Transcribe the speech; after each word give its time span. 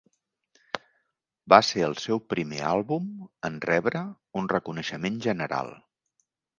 Va 1.55 1.59
ser 1.67 1.83
el 1.89 1.93
seu 2.07 2.23
primer 2.35 2.63
àlbum 2.71 3.07
en 3.53 3.63
rebre 3.69 4.05
un 4.43 4.53
reconeixement 4.59 5.25
general. 5.31 5.75